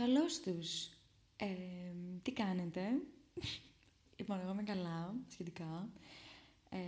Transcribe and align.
Καλώς 0.00 0.40
τους. 0.40 0.88
Ε, 1.36 1.46
τι 2.22 2.32
κάνετε; 2.32 2.80
λοιπόν, 4.16 4.40
εγώ 4.40 4.52
είμαι 4.52 4.62
καλά, 4.62 5.14
σχετικά. 5.28 5.88
Ε, 6.68 6.78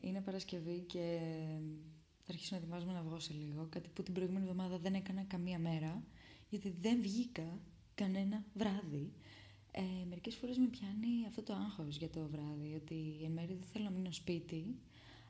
είναι 0.00 0.20
Παρασκευή 0.20 0.80
και 0.80 1.18
θα 2.22 2.32
αρχίσω 2.32 2.48
να 2.54 2.56
ετοιμάζομαι 2.56 2.92
να 2.92 3.02
βγω 3.02 3.20
σε 3.20 3.32
λίγο. 3.32 3.66
Κάτι 3.70 3.88
που 3.88 4.02
την 4.02 4.14
προηγούμενη 4.14 4.44
εβδομάδα 4.44 4.78
δεν 4.78 4.94
έκανα 4.94 5.22
καμία 5.22 5.58
μέρα, 5.58 6.02
γιατί 6.48 6.70
δεν 6.70 7.00
βγήκα 7.00 7.60
κανένα 7.94 8.44
βράδυ. 8.54 9.12
Ε, 9.70 9.82
μερικές 10.08 10.34
φορές 10.34 10.56
με 10.58 10.66
πιάνει 10.66 11.26
αυτό 11.26 11.42
το 11.42 11.52
άγχος 11.52 11.96
για 11.96 12.10
το 12.10 12.28
βράδυ, 12.28 12.74
ότι 12.74 13.20
εν 13.24 13.30
μέρει 13.32 13.54
δεν 13.54 13.68
θέλω 13.72 13.84
να 13.84 13.90
μείνω 13.90 14.12
σπίτι. 14.12 14.76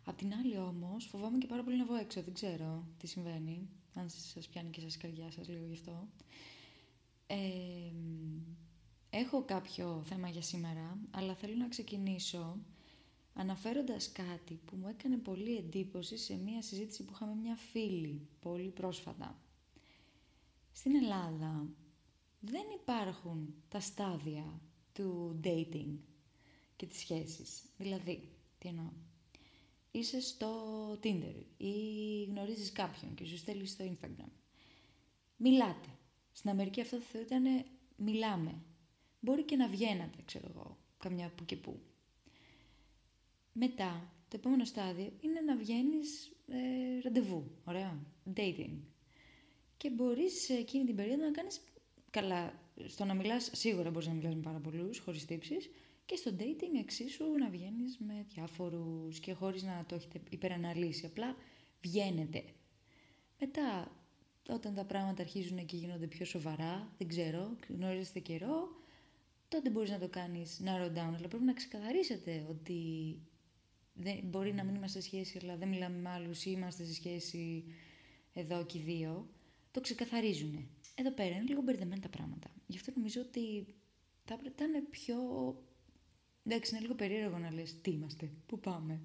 Απ' 0.05 0.17
την 0.17 0.33
άλλη 0.35 0.59
όμως 0.59 1.05
φοβάμαι 1.05 1.39
και 1.39 1.47
πάρα 1.47 1.63
πολύ 1.63 1.77
να 1.77 1.85
βγω 1.85 1.95
έξω, 1.95 2.23
δεν 2.23 2.35
ξέρω 2.35 2.87
τι 2.99 3.07
συμβαίνει, 3.07 3.69
αν 3.95 4.09
σας 4.09 4.49
πιάνει 4.49 4.71
και 4.71 4.81
σας 4.81 4.97
καρδιά 4.97 5.31
σας 5.31 5.49
λίγο 5.49 5.67
γι' 5.67 5.73
αυτό. 5.73 6.09
Ε, 7.27 7.37
έχω 9.11 9.45
κάποιο 9.45 10.03
θέμα 10.07 10.29
για 10.29 10.43
σήμερα, 10.43 10.99
αλλά 11.11 11.35
θέλω 11.35 11.55
να 11.55 11.69
ξεκινήσω 11.69 12.59
αναφέροντας 13.35 14.13
κάτι 14.13 14.61
που 14.65 14.77
μου 14.77 14.89
έκανε 14.89 15.17
πολύ 15.17 15.57
εντύπωση 15.57 16.17
σε 16.17 16.37
μία 16.37 16.63
συζήτηση 16.63 17.05
που 17.05 17.13
είχαμε 17.15 17.35
μια 17.35 17.57
φίλη 17.57 18.29
πολύ 18.41 18.69
πρόσφατα. 18.69 19.39
Στην 20.73 20.95
Ελλάδα 20.95 21.69
δεν 22.41 22.65
υπάρχουν 22.81 23.55
τα 23.69 23.81
στάδια 23.81 24.61
του 24.93 25.41
dating 25.45 25.97
και 26.77 26.87
τις 26.87 26.99
σχέσεις. 26.99 27.63
Δηλαδή, 27.77 28.29
τι 28.59 28.69
εννοώ; 28.69 28.91
Είσαι 29.91 30.21
στο 30.21 30.53
Tinder 31.03 31.35
ή 31.57 31.73
γνωρίζεις 32.25 32.73
κάποιον 32.73 33.15
και 33.15 33.25
σου 33.25 33.37
στέλνει 33.37 33.67
στο 33.67 33.85
Instagram. 33.85 34.31
Μιλάτε. 35.37 35.89
Στην 36.37 36.51
Αμερική 36.51 36.81
αυτό 36.81 37.01
θα 37.01 37.21
ήταν 37.21 37.45
μιλάμε. 37.97 38.63
Μπορεί 39.21 39.43
και 39.43 39.57
να 39.57 39.69
βγαίνατε, 39.69 40.19
ξέρω 40.25 40.49
εγώ, 40.55 40.79
καμιά 40.99 41.33
που 41.37 41.45
και 41.45 41.57
που. 41.57 41.81
Μετά, 43.53 44.13
το 44.29 44.37
επόμενο 44.37 44.65
στάδιο 44.65 45.13
είναι 45.21 45.41
να 45.41 45.57
βγαίνεις 45.57 46.33
ε, 46.47 47.01
ραντεβού, 47.03 47.51
ωραία, 47.65 47.99
dating. 48.37 48.79
Και 49.77 49.91
μπορείς 49.91 50.45
σε 50.45 50.55
εκείνη 50.55 50.85
την 50.85 50.97
περίοδο 50.97 51.25
να 51.25 51.31
κάνεις 51.31 51.61
καλά, 52.11 52.63
στο 52.87 53.05
να 53.05 53.15
μιλάς 53.15 53.51
σίγουρα 53.53 53.91
μπορείς 53.91 54.09
να 54.09 54.15
μιλάς 54.15 54.35
με 54.35 54.41
πάρα 54.41 54.59
πολλούς, 54.59 54.99
χωρίς 54.99 55.25
τύψεις, 55.25 55.71
και 56.05 56.17
στο 56.17 56.31
dating 56.39 56.79
εξίσου 56.81 57.25
να 57.39 57.49
βγαίνεις 57.49 57.99
με 57.99 58.27
διάφορους 58.29 59.21
και 59.21 59.33
χωρίς 59.33 59.63
να 59.63 59.85
το 59.89 59.95
έχετε 59.95 60.21
υπεραναλύσει, 60.31 61.07
απλά 61.07 61.37
βγαίνετε. 61.81 62.45
Μετά 63.39 63.91
όταν 64.49 64.75
τα 64.75 64.85
πράγματα 64.85 65.23
αρχίζουν 65.23 65.67
και 65.67 65.77
γίνονται 65.77 66.07
πιο 66.07 66.25
σοβαρά, 66.25 66.93
δεν 66.99 67.09
ξέρω, 67.09 67.57
γνωρίζετε 67.69 68.19
καιρό, 68.19 68.69
τότε 69.49 69.71
μπορείς 69.71 69.91
να 69.91 69.99
το 69.99 70.09
κάνεις 70.09 70.61
narrow 70.65 70.89
down, 70.89 71.15
αλλά 71.17 71.29
πρέπει 71.29 71.45
να 71.45 71.53
ξεκαθαρίσετε 71.53 72.47
ότι 72.49 72.81
δεν, 73.95 74.21
μπορεί 74.25 74.55
να 74.55 74.65
μην 74.65 74.75
είμαστε 74.75 75.01
σε 75.01 75.07
σχέση, 75.07 75.39
αλλά 75.43 75.57
δεν 75.57 75.69
μιλάμε 75.69 75.99
με 75.99 76.11
άλλους 76.11 76.45
ή 76.45 76.51
είμαστε 76.55 76.85
σε 76.85 76.95
σχέση 76.95 77.65
εδώ 78.33 78.65
και 78.65 78.79
δύο, 78.79 79.29
το 79.71 79.81
ξεκαθαρίζουν. 79.81 80.69
Εδώ 80.95 81.11
πέρα 81.11 81.35
είναι 81.35 81.45
λίγο 81.45 81.63
μπερδεμένα 81.63 82.01
τα 82.01 82.09
πράγματα. 82.09 82.51
Γι' 82.67 82.77
αυτό 82.77 82.93
νομίζω 82.97 83.21
ότι 83.21 83.67
θα 84.25 84.37
πρέπει 84.37 84.63
να 84.63 84.65
είναι 84.65 84.81
πιο... 84.91 85.17
Εντάξει, 86.45 86.73
είναι 86.73 86.83
λίγο 86.83 86.95
περίεργο 86.95 87.39
να 87.39 87.53
λες 87.53 87.81
τι 87.81 87.91
είμαστε, 87.91 88.31
πού 88.47 88.61
πάμε. 88.61 89.01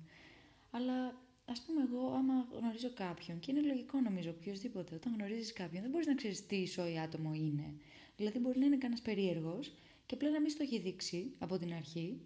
Αλλά 0.72 1.22
ας 1.46 1.62
πούμε, 1.62 1.82
εγώ, 1.82 2.14
άμα 2.14 2.48
γνωρίζω 2.52 2.94
κάποιον, 2.94 3.40
και 3.40 3.52
είναι 3.52 3.62
λογικό 3.62 4.00
νομίζω 4.00 4.30
οποιοδήποτε, 4.30 4.96
όταν 4.96 5.14
γνωρίζεις 5.14 5.54
κάποιον, 5.54 5.82
δεν 5.82 5.92
μπορείς 5.92 6.08
να 6.08 6.16
ξέρεις 6.16 6.46
τι 6.46 6.56
ισόη 6.56 7.00
άτομο 7.00 7.34
είναι. 7.34 7.74
Δηλαδή, 8.16 8.40
μπορεί 8.40 8.60
να 8.60 8.66
είναι 8.66 8.78
κανένας 8.78 9.02
περίεργος 9.02 9.74
και 10.06 10.14
απλά 10.16 10.30
να 10.30 10.42
μην 10.42 10.50
στο 10.50 10.64
έχει 10.64 10.80
δείξει 10.80 11.34
από 11.40 11.58
την 11.58 11.74
αρχή 11.74 12.22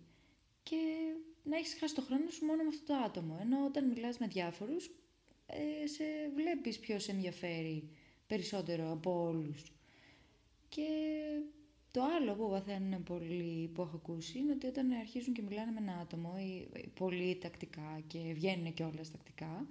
και 0.64 0.76
να 1.44 1.58
έχεις 1.58 1.76
χάσει 1.80 1.96
το 1.96 2.02
χρόνο 2.02 2.30
σου 2.30 2.46
μόνο 2.46 2.64
με 2.64 2.68
αυτό 2.68 2.86
το 2.86 2.94
άτομο. 2.94 3.38
Ενώ 3.42 3.66
όταν 3.66 3.88
μιλάς 3.88 4.18
με 4.18 4.28
διάφορους, 4.28 4.92
ε, 5.46 5.88
σε 5.88 6.04
βλέπεις 6.36 6.80
ποιος 6.80 7.04
σε 7.04 7.12
ενδιαφέρει 7.12 7.90
περισσότερο 8.28 8.92
από 8.92 9.24
όλους. 9.24 9.74
Και 10.70 10.88
το 11.96 12.04
άλλο 12.04 12.34
που 12.34 12.50
βαθαίνουν 12.50 13.04
πολύ 13.04 13.68
που 13.74 13.82
έχω 13.82 13.96
ακούσει 13.96 14.38
είναι 14.38 14.52
ότι 14.52 14.68
όταν 14.68 14.92
αρχίζουν 14.92 15.34
και 15.34 15.42
μιλάνε 15.42 15.72
με 15.72 15.80
ένα 15.80 15.98
άτομο 16.02 16.34
ή 16.40 16.68
πολύ 16.94 17.38
τακτικά 17.38 18.04
και 18.08 18.20
βγαίνουν 18.34 18.74
και 18.74 18.84
όλα 18.84 19.04
τακτικά, 19.12 19.68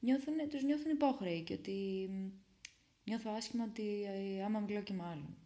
νιώθουν, 0.00 0.34
τους 0.48 0.62
νιώθουν 0.62 0.90
υπόχρεοι 0.90 1.42
και 1.42 1.52
ότι 1.52 2.08
νιώθω 3.04 3.30
άσχημα 3.36 3.64
ότι 3.64 3.82
ε, 4.04 4.44
άμα 4.44 4.60
μιλάω 4.60 4.82
και 4.82 4.92
με 4.92 5.02
άλλον. 5.02 5.36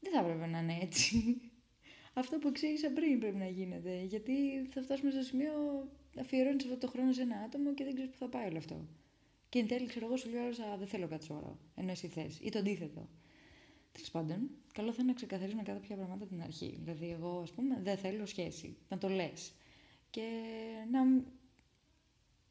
Δεν 0.00 0.12
θα 0.12 0.18
έπρεπε 0.20 0.46
να 0.46 0.58
είναι 0.58 0.78
έτσι. 0.82 1.36
Αυτό 2.20 2.38
που 2.38 2.48
εξήγησα 2.48 2.90
πριν 2.90 3.18
πρέπει 3.18 3.36
να 3.36 3.48
γίνεται, 3.48 4.02
γιατί 4.02 4.32
θα 4.70 4.82
φτάσουμε 4.82 5.10
στο 5.10 5.22
σημείο 5.22 5.52
να 6.14 6.22
αφιερώνεις 6.22 6.64
αυτό 6.64 6.76
το 6.76 6.88
χρόνο 6.88 7.12
σε 7.12 7.22
ένα 7.22 7.36
άτομο 7.36 7.74
και 7.74 7.84
δεν 7.84 7.94
ξέρεις 7.94 8.10
που 8.10 8.18
θα 8.18 8.28
πάει 8.28 8.46
όλο 8.46 8.58
αυτό. 8.58 8.88
Και 9.48 9.58
εν 9.58 9.66
τέλει, 9.66 9.86
ξέρω 9.86 10.06
εγώ, 10.06 10.16
σου 10.16 10.30
λέω, 10.30 10.76
δεν 10.78 10.86
θέλω 10.86 11.08
κάτι 11.08 11.24
σοβαρό, 11.24 11.58
ενώ 11.74 11.90
εσύ 11.90 12.08
θες, 12.08 12.38
ή 12.42 12.48
το 12.48 12.58
αντίθετο. 12.58 13.08
Τέλος 14.00 14.26
πάντων, 14.26 14.50
καλό 14.72 14.90
θα 14.90 14.96
είναι 14.98 15.10
να 15.10 15.16
ξεκαθαρίσουμε 15.16 15.62
κάποια 15.62 15.96
πράγματα 15.96 16.26
την 16.26 16.42
αρχή. 16.42 16.78
Δηλαδή, 16.82 17.10
εγώ, 17.10 17.40
ας 17.42 17.50
πούμε, 17.50 17.78
δεν 17.82 17.96
θέλω 17.96 18.26
σχέση. 18.26 18.76
Να 18.88 18.98
το 18.98 19.08
λες. 19.08 19.52
Και 20.10 20.22
να. 20.90 21.24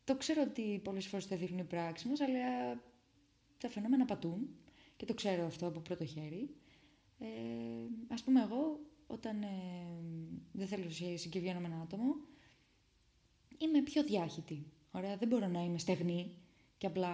Το 0.04 0.16
ξέρω 0.16 0.42
ότι 0.42 0.80
πολλές 0.84 1.08
φορές 1.08 1.26
θα 1.26 1.36
δείχνει 1.36 1.59
η 1.59 1.64
πράξη 1.64 2.08
μας, 2.08 2.20
αλλά 2.20 2.82
τα 3.58 3.70
φαινόμενα 3.70 4.06
πατούν 4.06 4.50
και 4.98 5.06
το 5.06 5.14
ξέρω 5.14 5.46
αυτό 5.46 5.68
από 5.68 5.80
πρώτο 5.80 6.06
χέρι. 6.06 6.50
Ε, 7.20 7.28
ας 8.08 8.24
πούμε 8.24 8.42
εγώ 8.42 8.80
όταν 9.08 9.42
ε, 9.42 9.48
δεν 10.52 10.68
θέλω 10.68 10.90
σχέση 10.90 11.30
και 11.30 11.40
βγαίνω 11.40 11.59
με 11.59 11.66
ένα 11.66 11.82
άτομο 11.82 12.16
είμαι 13.58 13.82
πιο 13.82 14.04
διάχυτη. 14.04 14.66
Ωραία, 14.92 15.18
δεν 15.18 15.28
μπορώ 15.28 15.48
να 15.48 15.64
είμαι 15.64 15.78
στεγνή 15.78 16.32
και 16.78 16.88
απλά 16.88 17.12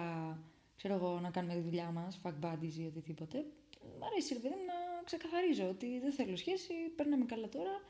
ξέρω 0.76 0.94
εγώ 0.94 1.20
να 1.20 1.30
κάνουμε 1.30 1.54
τη 1.54 1.60
δουλειά 1.60 1.90
μας, 1.90 2.20
fuck 2.22 2.34
buddies 2.40 2.74
ή 2.78 2.86
οτιδήποτε 2.86 3.46
μ' 4.00 4.04
αρέσει 4.04 4.34
ρε 4.34 4.40
παιδί 4.40 4.54
μου 4.54 4.64
να 4.64 5.02
ξεκαθαρίζω 5.04 5.68
ότι 5.68 6.00
δεν 6.00 6.12
θέλω 6.12 6.36
σχέση, 6.36 6.74
περνάμε 6.96 7.24
καλά 7.24 7.48
τώρα. 7.48 7.80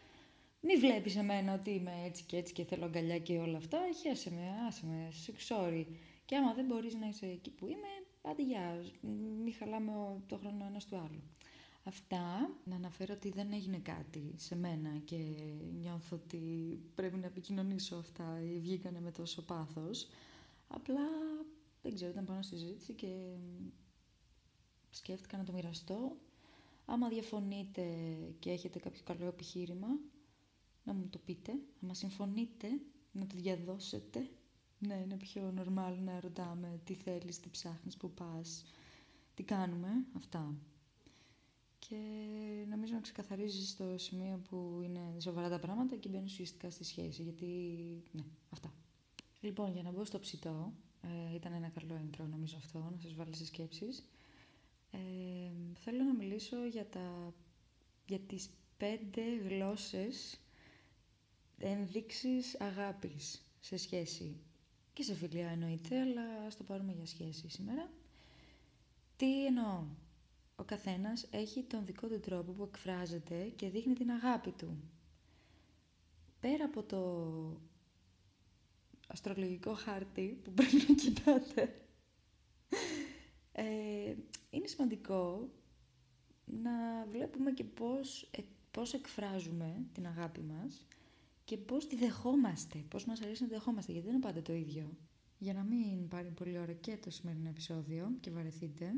Μη 0.61 0.77
βλέπεις 0.77 1.17
εμένα 1.17 1.55
ότι 1.55 1.71
είμαι 1.71 1.93
έτσι 2.05 2.25
και 2.25 2.37
έτσι 2.37 2.53
και 2.53 2.65
θέλω 2.65 2.85
αγκαλιά 2.85 3.19
και 3.19 3.39
όλα 3.39 3.57
αυτά. 3.57 3.79
Χαίρεσαι 4.03 4.31
με, 4.31 4.43
άσε 4.69 4.87
με, 4.87 5.09
sorry. 5.49 5.85
Και 6.25 6.37
άμα 6.37 6.55
δεν 6.55 6.65
μπορείς 6.65 6.95
να 6.95 7.07
είσαι 7.09 7.27
εκεί 7.27 7.51
που 7.51 7.67
είμαι, 7.67 7.93
άντε 8.23 8.43
γεια, 8.43 8.85
μη 9.45 9.51
χαλάμε 9.51 9.93
το 10.27 10.37
χρόνο 10.37 10.67
ένας 10.69 10.85
του 10.85 10.97
άλλου. 10.97 11.23
Αυτά, 11.85 12.51
να 12.65 12.75
αναφέρω 12.75 13.15
ότι 13.15 13.31
δεν 13.31 13.53
έγινε 13.53 13.79
κάτι 13.79 14.35
σε 14.37 14.57
μένα 14.57 14.91
και 15.05 15.17
νιώθω 15.81 16.17
ότι 16.17 16.39
πρέπει 16.95 17.17
να 17.17 17.27
επικοινωνήσω 17.27 17.97
αυτά 17.97 18.41
ή 18.43 18.59
βγήκανε 18.59 19.01
με 19.01 19.11
τόσο 19.11 19.43
πάθος. 19.43 20.09
Απλά, 20.69 21.09
δεν 21.83 21.95
ξέρω, 21.95 22.11
ήταν 22.11 22.25
πάνω 22.25 22.43
στη 22.43 22.57
συζήτηση 22.57 22.93
και 22.93 23.09
σκέφτηκα 24.91 25.37
να 25.37 25.45
το 25.45 25.53
μοιραστώ. 25.53 26.17
Άμα 26.87 27.09
διαφωνείτε 27.09 27.85
και 28.39 28.51
έχετε 28.51 28.79
κάποιο 28.79 29.03
καλό 29.05 29.27
επιχείρημα, 29.27 29.89
να 30.85 30.93
μου 30.93 31.09
το 31.11 31.19
πείτε. 31.19 31.53
Άμα 31.83 31.95
συμφωνείτε, 31.95 32.69
να 33.13 33.27
το 33.27 33.35
διαδώσετε. 33.37 34.29
Ναι, 34.79 34.95
είναι 34.95 35.17
πιο 35.17 35.55
normal 35.59 35.97
να 36.05 36.21
ρωτάμε 36.21 36.81
τι 36.85 36.95
θέλεις, 36.95 37.41
τι 37.41 37.49
ψάχνεις, 37.49 37.97
πού 37.97 38.11
πας, 38.11 38.65
τι 39.35 39.43
κάνουμε, 39.43 39.89
αυτά. 40.17 40.55
Και 41.79 41.97
νομίζω 42.69 42.95
να 42.95 43.01
ξεκαθαρίζεις 43.01 43.69
στο 43.69 43.99
σημείο 43.99 44.41
που 44.49 44.81
είναι 44.83 45.21
σοβαρά 45.21 45.49
τα 45.49 45.59
πράγματα 45.59 45.97
και 45.97 46.09
μπαίνεις 46.09 46.33
ουσιαστικά 46.33 46.71
στη 46.71 46.85
σχέση, 46.85 47.23
γιατί, 47.23 47.47
ναι, 48.13 48.25
αυτά. 48.51 48.73
Λοιπόν, 49.41 49.73
για 49.73 49.83
να 49.83 49.91
μπω 49.91 50.05
στο 50.05 50.19
ψητό, 50.19 50.73
ε, 51.01 51.35
ήταν 51.35 51.53
ένα 51.53 51.69
καλό 51.69 51.95
intro 51.95 52.25
νομίζω 52.31 52.57
αυτό, 52.57 52.79
να 52.79 52.99
σας 53.01 53.15
βάλω 53.15 53.33
σε 53.33 53.45
σκέψεις. 53.45 54.05
Ε, 54.97 55.51
θέλω 55.75 56.05
να 56.05 56.15
μιλήσω 56.15 56.67
για, 56.67 56.87
τα, 56.87 57.35
για 58.07 58.19
τις 58.19 58.51
πέντε 58.77 59.23
γλώσσες 59.49 60.41
ενδείξεις 61.59 62.61
αγάπης 62.61 63.47
σε 63.61 63.77
σχέση 63.77 64.37
και 64.93 65.03
σε 65.03 65.15
φιλία 65.15 65.49
εννοείται, 65.49 66.01
αλλά 66.01 66.23
ας 66.47 66.57
το 66.57 66.65
πάρουμε 66.65 66.93
για 66.93 67.07
σχέση 67.07 67.49
σήμερα. 67.49 67.91
Τι 69.17 69.47
εννοώ; 69.47 69.85
Ο 70.57 70.63
καθένας 70.63 71.27
έχει 71.31 71.63
τον 71.63 71.87
δικό 71.87 72.09
του 72.09 72.21
τρόπο 72.21 72.53
που 72.53 72.63
εκφράζεται 72.63 73.53
και 73.57 73.69
δείχνει 73.69 73.95
την 73.95 74.11
αγάπη 74.11 74.51
του. 74.51 74.77
Πέρα 76.41 76.65
από 76.65 76.83
το 76.83 77.01
αστρολογικό 79.07 79.75
χάρτη 79.75 80.41
που 80.45 80.51
πρέπει 80.53 80.77
να 80.89 80.95
κοιτάτε, 80.95 81.81
ε, 83.53 84.15
είναι 84.51 84.67
σημαντικό 84.87 85.49
να 86.45 87.07
βλέπουμε 87.11 87.51
και 87.51 87.65
πώς, 87.65 88.29
ε, 88.31 88.43
πώς 88.71 88.95
εκφράζουμε 88.95 89.85
την 89.93 90.07
αγάπη 90.07 90.41
μας 90.41 90.87
και 91.45 91.57
πώς 91.57 91.87
τη 91.87 91.97
δεχόμαστε, 91.97 92.85
πώς 92.89 93.05
μας 93.05 93.21
αρέσει 93.21 93.43
να 93.43 93.49
τη 93.49 93.55
δεχόμαστε, 93.55 93.93
γιατί 93.93 94.07
δεν 94.07 94.17
είναι 94.17 94.25
πάντα 94.25 94.43
το 94.43 94.53
ίδιο. 94.53 94.97
Για 95.39 95.53
να 95.53 95.63
μην 95.63 96.09
πάρει 96.09 96.29
πολύ 96.29 96.59
ώρα 96.59 96.73
και 96.73 96.97
το 96.97 97.11
σημερινό 97.11 97.49
επεισόδιο 97.49 98.13
και 98.21 98.31
βαρεθείτε, 98.31 98.93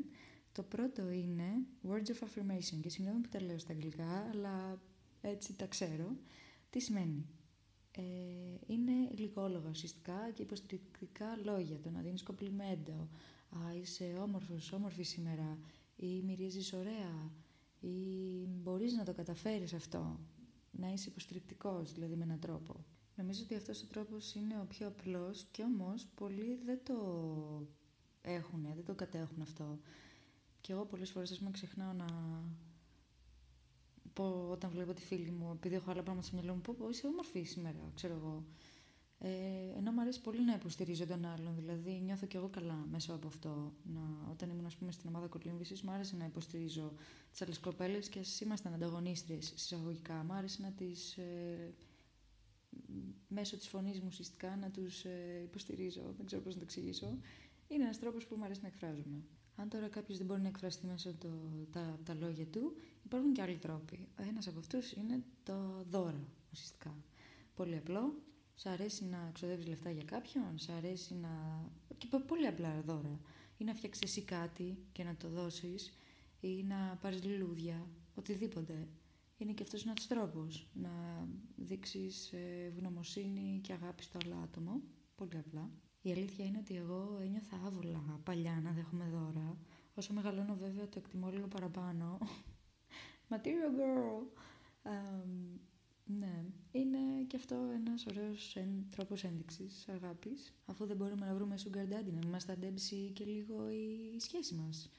Το 0.52 0.62
πρώτο 0.62 1.10
είναι 1.10 1.48
words 1.88 2.08
of 2.08 2.26
affirmation 2.26 2.80
και 2.80 2.88
συγγνώμη 2.88 3.20
που 3.20 3.28
τα 3.28 3.42
λέω 3.42 3.58
στα 3.58 3.72
αγγλικά, 3.72 4.28
αλλά 4.32 4.80
έτσι 5.20 5.56
τα 5.56 5.66
ξέρω. 5.66 6.16
Τι 6.70 6.80
σημαίνει; 6.80 7.26
Ε, 7.98 8.02
είναι 8.66 8.92
γλυκόλογα 9.16 9.68
ουσιαστικά 9.70 10.30
και 10.34 10.42
υποστηρικτικά 10.42 11.36
λόγια. 11.44 11.80
Το 11.80 11.90
να 11.90 12.00
δίνεις 12.00 12.22
κομπλιμέντο, 12.22 13.08
α, 13.50 13.74
είσαι 13.80 14.18
όμορφος, 14.22 14.72
όμορφη 14.72 15.02
σήμερα 15.02 15.58
ή 15.96 16.22
μυρίζεις 16.22 16.72
ωραία 16.72 17.32
ή 17.80 17.96
μπορείς 18.46 18.92
να 18.92 19.04
το 19.04 19.14
καταφέρεις 19.14 19.74
αυτό. 19.74 20.20
Να 20.70 20.92
είσαι 20.92 21.08
υποστηρικτικός 21.08 21.92
δηλαδή 21.92 22.16
με 22.16 22.24
έναν 22.24 22.40
τρόπο. 22.40 22.84
Νομίζω 23.14 23.42
ότι 23.42 23.54
αυτός 23.54 23.82
ο 23.82 23.86
τρόπος 23.86 24.34
είναι 24.34 24.60
ο 24.60 24.64
πιο 24.68 24.86
απλός 24.86 25.44
και 25.50 25.62
όμως 25.62 26.06
πολλοί 26.14 26.60
δεν 26.64 26.80
το 26.84 26.96
έχουν, 28.20 28.66
δεν 28.74 28.84
το 28.84 28.94
κατέχουν 28.94 29.42
αυτό. 29.42 29.78
Και 30.60 30.72
εγώ 30.72 30.84
πολλές 30.84 31.10
φορές 31.10 31.30
ας 31.30 31.38
πούμε 31.38 31.50
ξεχνάω 31.50 31.92
να 31.92 32.06
πω 34.18 34.48
όταν 34.50 34.70
βλέπω 34.70 34.92
τη 34.94 35.02
φίλη 35.02 35.30
μου, 35.30 35.50
επειδή 35.52 35.74
έχω 35.74 35.90
άλλα 35.90 36.02
πράγματα 36.02 36.26
στο 36.26 36.36
μυαλό 36.36 36.54
μου, 36.54 36.60
πω, 36.60 36.74
πω 36.78 36.88
είσαι 36.88 37.06
όμορφη 37.06 37.42
σήμερα, 37.42 37.92
ξέρω 37.94 38.14
εγώ. 38.14 38.44
Ε, 39.20 39.28
ενώ 39.76 39.92
μου 39.92 40.00
αρέσει 40.00 40.20
πολύ 40.20 40.44
να 40.44 40.54
υποστηρίζω 40.54 41.06
τον 41.06 41.24
άλλον, 41.24 41.54
δηλαδή 41.56 41.90
νιώθω 42.04 42.26
κι 42.26 42.36
εγώ 42.36 42.48
καλά 42.48 42.86
μέσα 42.90 43.14
από 43.14 43.26
αυτό. 43.26 43.72
Να, 43.94 44.00
όταν 44.30 44.50
ήμουν 44.50 44.66
ας 44.66 44.76
πούμε, 44.76 44.92
στην 44.92 45.08
ομάδα 45.08 45.26
κολύμβησης, 45.26 45.82
μου 45.82 45.90
άρεσε 45.90 46.16
να 46.16 46.24
υποστηρίζω 46.24 46.92
τις 47.30 47.42
άλλες 47.42 47.58
κοπέλες 47.58 48.08
και 48.08 48.18
ας 48.18 48.40
ήμασταν 48.40 48.74
ανταγωνίστριες 48.74 49.52
συσσαγωγικά. 49.56 50.14
Μου 50.14 50.32
άρεσε 50.32 50.62
να 50.62 50.70
τις. 50.72 51.16
Ε, 51.16 51.74
μέσω 53.28 53.56
της 53.56 53.68
φωνής 53.68 54.00
μου 54.00 54.06
ουσιαστικά 54.10 54.56
να 54.56 54.70
τους 54.70 55.04
ε, 55.04 55.40
υποστηρίζω. 55.44 56.14
Δεν 56.16 56.26
ξέρω 56.26 56.42
πώς 56.42 56.52
να 56.54 56.58
το 56.58 56.64
εξηγήσω. 56.64 57.18
Είναι 57.68 57.82
ένας 57.82 57.98
τρόπος 57.98 58.26
που 58.26 58.36
μου 58.36 58.44
αρέσει 58.44 58.60
να 58.62 58.68
εκφράζομαι. 58.68 59.22
Αν 59.60 59.68
τώρα 59.68 59.88
κάποιος 59.88 60.18
δεν 60.18 60.26
μπορεί 60.26 60.40
να 60.40 60.48
εκφραστεί 60.48 60.86
μέσα 60.86 61.10
από 61.10 61.28
τα, 61.72 61.98
τα 62.04 62.14
λόγια 62.14 62.46
του, 62.46 62.76
υπάρχουν 63.04 63.32
και 63.32 63.42
άλλοι 63.42 63.58
τρόποι. 63.58 64.08
Ένας 64.16 64.46
από 64.46 64.58
αυτούς 64.58 64.92
είναι 64.92 65.22
το 65.42 65.84
δώρο, 65.90 66.28
ουσιαστικά. 66.52 66.96
Πολύ 67.54 67.76
απλό. 67.76 68.14
Σ' 68.54 68.66
αρέσει 68.66 69.04
να 69.04 69.30
ξοδεύεις 69.34 69.66
λεφτά 69.66 69.90
για 69.90 70.04
κάποιον, 70.04 70.58
σ' 70.58 70.68
αρέσει 70.68 71.14
να. 71.14 71.28
και 71.98 72.06
πολύ 72.26 72.46
απλά 72.46 72.82
δώρα. 72.86 73.20
Ή 73.56 73.64
να 73.64 73.74
φτιάξεις 73.74 74.02
εσύ 74.02 74.22
κάτι 74.22 74.78
και 74.92 75.04
να 75.04 75.16
το 75.16 75.28
δώσεις, 75.28 75.92
ή 76.40 76.62
να 76.62 76.98
πάρεις 77.00 77.24
λουλούδια, 77.24 77.86
οτιδήποτε. 78.14 78.88
Είναι 79.36 79.52
και 79.52 79.62
αυτός 79.62 79.84
ένας 79.84 80.06
τρόπος 80.06 80.68
να 80.72 80.90
δείξεις 81.56 82.32
ε, 82.32 82.64
ευγνωμοσύνη 82.66 83.60
και 83.62 83.72
αγάπη 83.72 84.02
στο 84.02 84.18
άλλο 84.24 84.36
άτομο. 84.42 84.82
Πολύ 85.14 85.38
απλά. 85.38 85.70
Η 86.02 86.10
αλήθεια 86.10 86.44
είναι 86.44 86.58
ότι 86.58 86.76
εγώ 86.76 87.18
ένιωθα 87.22 87.60
άβολα 87.66 88.20
παλιά 88.24 88.60
να 88.62 88.72
δέχομαι 88.72 89.08
δώρα. 89.12 89.58
Όσο 89.94 90.12
μεγαλώνω 90.12 90.56
βέβαια 90.56 90.88
το 90.88 90.98
εκτιμώ 90.98 91.30
λίγο 91.30 91.46
παραπάνω. 91.46 92.18
Material 93.30 93.72
girl! 93.78 94.26
Um, 94.82 95.58
ναι, 96.04 96.44
είναι 96.70 96.98
και 97.26 97.36
αυτό 97.36 97.54
ένας 97.74 98.06
ωραίος 98.06 98.56
εν, 98.56 98.86
τρόπος 98.90 99.24
ένδειξης 99.24 99.88
αγάπης. 99.88 100.54
Αφού 100.66 100.86
δεν 100.86 100.96
μπορούμε 100.96 101.26
να 101.26 101.34
βρούμε 101.34 101.54
sugar 101.64 101.92
daddy, 101.92 102.12
να 102.12 102.18
μην 102.18 102.28
μας 102.28 102.44
ταντέμψει 102.44 103.10
και 103.14 103.24
λίγο 103.24 103.70
η 103.70 104.16
σχέση 104.20 104.54
μας. 104.54 104.90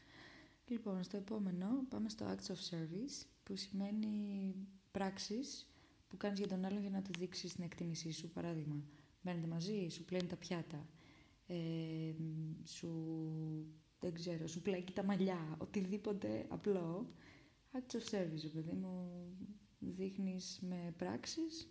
Λοιπόν, 0.68 1.04
στο 1.04 1.18
επόμενο 1.18 1.68
πάμε 1.90 2.10
στο 2.10 2.26
acts 2.26 2.54
of 2.54 2.76
service, 2.76 3.26
που 3.44 3.56
σημαίνει 3.56 4.56
πράξεις 4.92 5.70
που 6.08 6.18
κάνεις 6.18 6.40
για 6.40 6.48
τον 6.48 6.66
άλλον 6.66 6.82
για 6.82 6.90
να 6.90 7.02
του 7.02 7.12
δείξεις 7.20 7.54
την 7.54 7.64
εκτίμησή 7.64 8.12
σου. 8.12 8.30
Παράδειγμα, 8.30 8.84
μένετε 9.22 9.48
μαζί, 9.48 9.88
σου 9.90 10.06
πλένει 10.06 10.28
τα 10.28 10.36
πιάτα, 10.36 10.88
ε, 11.48 12.14
σου, 12.66 12.90
δεν 14.00 14.14
ξέρω, 14.14 14.48
σου 14.48 14.62
πλέκει 14.62 14.94
τα 14.94 15.04
μαλλιά, 15.04 15.56
οτιδήποτε 15.58 16.46
απλό. 16.50 17.14
Acts 17.72 17.96
of 17.96 18.16
service, 18.16 18.50
παιδί 18.54 18.74
μου, 18.74 19.24
δείχνεις 19.80 20.60
με 20.62 20.94
πράξεις 20.98 21.70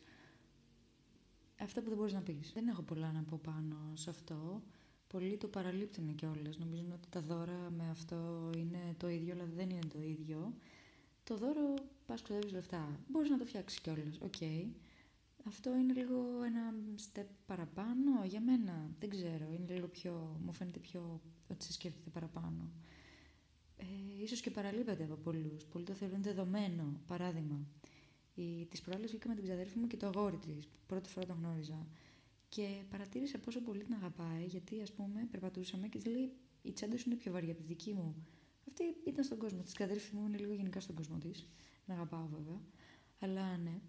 αυτά 1.64 1.80
που 1.82 1.88
δεν 1.88 1.98
μπορείς 1.98 2.12
να 2.12 2.20
πεις. 2.20 2.52
Δεν 2.54 2.68
έχω 2.68 2.82
πολλά 2.82 3.12
να 3.12 3.22
πω 3.22 3.40
πάνω 3.42 3.76
σε 3.94 4.10
αυτό. 4.10 4.62
Πολλοί 5.06 5.36
το 5.36 5.48
παραλείπτουν 5.48 6.14
κιόλας. 6.14 6.58
Νομίζουν 6.58 6.92
ότι 6.92 7.08
τα 7.08 7.20
δώρα 7.20 7.70
με 7.70 7.90
αυτό 7.90 8.50
είναι 8.56 8.94
το 8.96 9.08
ίδιο, 9.08 9.32
αλλά 9.34 9.44
δεν 9.44 9.70
είναι 9.70 9.86
το 9.92 10.02
ίδιο. 10.02 10.54
Το 11.24 11.36
δώρο 11.36 11.74
πας 12.06 12.22
ξοδεύεις 12.22 12.52
λεφτά. 12.52 13.00
Μπορείς 13.08 13.30
να 13.30 13.38
το 13.38 13.44
φτιάξεις 13.44 13.80
κιόλας. 13.80 14.18
OK. 14.20 14.34
Okay. 14.40 14.66
Αυτό 15.48 15.76
είναι 15.76 15.92
λίγο 15.92 16.42
ένα 16.44 16.74
step 16.96 17.26
παραπάνω 17.46 18.24
για 18.24 18.40
μένα. 18.40 18.90
Δεν 18.98 19.08
ξέρω. 19.08 19.52
Είναι 19.52 19.74
λίγο 19.74 19.86
πιο. 19.86 20.40
Μου 20.44 20.52
φαίνεται 20.52 20.78
πιο. 20.78 21.20
ότι 21.48 21.64
σε 21.64 21.72
σκέφτεται 21.72 22.10
παραπάνω. 22.10 22.70
Ε, 23.76 24.22
ίσως 24.22 24.40
και 24.40 24.50
παραλείπεται 24.50 25.04
από 25.04 25.14
πολλούς. 25.14 25.64
Πολλοί 25.64 25.84
το 25.84 25.92
θεωρούν 25.92 26.22
δεδομένο. 26.22 27.00
Παράδειγμα. 27.06 27.66
Τις 28.68 28.80
προάλλες 28.84 29.10
βγήκα 29.10 29.28
με 29.28 29.34
την 29.34 29.44
ξαδέρφη 29.44 29.78
μου 29.78 29.86
και 29.86 29.96
το 29.96 30.06
αγόρι 30.06 30.36
της. 30.36 30.68
Πρώτη 30.86 31.08
φορά 31.08 31.26
τον 31.26 31.36
γνώριζα. 31.36 31.86
Και 32.48 32.82
παρατήρησα 32.90 33.38
πόσο 33.38 33.60
πολύ 33.60 33.84
την 33.84 33.94
αγαπάει, 33.94 34.44
γιατί 34.44 34.80
ας 34.82 34.92
πούμε 34.92 35.28
περπατούσαμε 35.30 35.88
και 35.88 35.98
της 35.98 36.06
λέει: 36.06 36.32
Η 36.62 36.72
τσάντα 36.72 36.96
σου 36.96 37.04
είναι 37.06 37.18
πιο 37.18 37.32
βαριά 37.32 37.52
από 37.52 37.60
τη 37.60 37.66
δική 37.66 37.92
μου. 37.92 38.26
Αυτή 38.66 38.82
ήταν 39.06 39.24
στον 39.24 39.38
κόσμο 39.38 39.60
της. 39.62 39.70
Η 39.70 39.74
ξαδέρφη 39.74 40.16
μου 40.16 40.26
είναι 40.26 40.38
λίγο 40.38 40.52
γενικά 40.52 40.80
στον 40.80 40.94
κόσμο 40.94 41.18
της. 41.18 41.46
Την 41.84 41.94
αγαπάω 41.94 42.26
βέβαια. 42.26 42.60
Αλλά 43.20 43.56
ναι. 43.56 43.80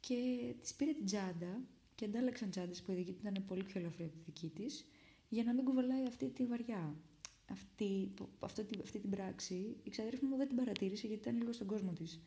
Και 0.00 0.54
της 0.60 0.74
πήρε 0.74 0.92
την 0.92 1.04
τσάντα 1.04 1.60
και 1.94 2.04
αντάλλαξαν 2.04 2.50
τσάντες 2.50 2.82
που 2.82 2.92
η 2.92 2.94
δική 2.94 3.12
του 3.12 3.20
ήταν 3.26 3.44
πολύ 3.46 3.62
πιο 3.62 3.80
ελαφρύ 3.80 4.04
από 4.04 4.12
τη 4.12 4.22
δική 4.24 4.48
της, 4.48 4.86
για 5.28 5.44
να 5.44 5.54
μην 5.54 5.64
κουβαλάει 5.64 6.06
αυτή 6.06 6.28
τη 6.28 6.46
βαριά. 6.46 6.96
Αυτή, 7.50 8.14
αυτή, 8.38 8.66
αυτή 8.82 8.98
την 8.98 9.10
πράξη 9.10 9.76
η 9.82 9.90
ξαδέρφη 9.90 10.24
μου 10.24 10.36
δεν 10.36 10.48
την 10.48 10.56
παρατήρησε 10.56 11.06
γιατί 11.06 11.28
ήταν 11.28 11.38
λίγο 11.38 11.52
στον 11.52 11.66
κόσμο 11.66 11.92
της. 11.92 12.20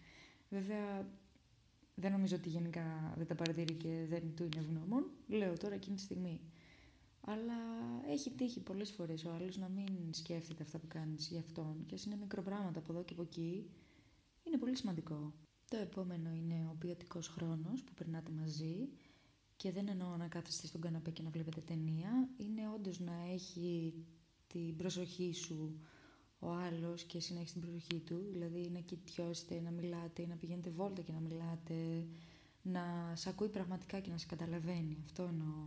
Βέβαια, 0.50 1.10
δεν 1.96 2.12
νομίζω 2.12 2.36
ότι 2.36 2.50
γενικά 2.50 3.14
δεν 3.18 3.28
τα 3.28 3.36
παρατηρεί 3.36 3.74
και 3.74 4.06
δεν 4.10 4.36
του 4.36 4.44
είναι 4.44 4.58
ευγνώμων. 4.58 5.12
Λέω 5.28 5.58
τώρα 5.58 5.74
εκείνη 5.76 5.96
τη 5.96 6.02
στιγμή. 6.02 6.42
Αλλά 7.22 7.58
έχει 8.08 8.32
τύχει 8.32 8.60
πολλές 8.60 8.92
φορές 8.92 9.26
ο 9.26 9.32
άλλος 9.32 9.58
να 9.58 9.68
μην 9.70 10.14
σκέφτεται 10.14 10.64
αυτά 10.64 10.78
που 10.78 10.88
κάνεις 10.88 11.28
για 11.28 11.40
αυτόν. 11.40 11.84
Και 11.86 11.96
ας 11.96 12.06
είναι 12.06 12.16
μικροπράγματα 12.16 12.80
από 12.80 12.94
εδώ 12.94 13.04
και 13.04 13.14
από 13.14 13.22
εκεί, 13.22 13.70
είναι 14.44 14.58
πολύ 14.58 14.76
σημαντικό. 14.76 15.34
Το 15.72 15.78
επόμενο 15.78 16.32
είναι 16.32 16.68
ο 16.72 16.76
ποιοτικός 16.80 17.28
χρόνος 17.28 17.84
που 17.84 17.94
περνάτε 17.94 18.32
μαζί. 18.32 18.90
Και 19.56 19.72
δεν 19.72 19.88
εννοώ 19.88 20.18
να 20.18 20.28
κάθεστε 20.28 20.68
στον 20.68 20.82
καναπέ 20.82 21.12
και 21.12 21.24
να 21.24 21.30
βλέπετε 21.30 21.62
ταινία. 21.62 22.30
Είναι 22.38 22.70
όντως 22.76 23.00
να 23.00 23.14
έχει 23.34 23.94
την 24.48 24.76
προσοχή 24.76 25.34
σου 25.34 25.80
ο 26.40 26.50
άλλος 26.50 27.04
και 27.04 27.18
εσύ 27.18 27.34
να 27.34 27.40
έχεις 27.40 27.52
την 27.52 27.62
προσοχή 27.62 28.00
του, 28.00 28.28
δηλαδή 28.32 28.70
να 28.74 28.80
κοιτιώσετε, 28.80 29.62
να 29.62 29.72
μιλάτε, 29.72 30.26
να 30.28 30.36
πηγαίνετε 30.36 30.70
βόλτα 30.70 31.02
και 31.02 31.12
να 31.12 31.20
μιλάτε, 31.20 32.08
να 32.62 33.14
σε 33.16 33.30
ακούει 33.30 33.50
πραγματικά 33.50 34.00
και 34.00 34.12
να 34.12 34.18
σε 34.18 34.26
καταλαβαίνει. 34.26 34.98
Αυτό 35.04 35.24
εννοώ. 35.24 35.66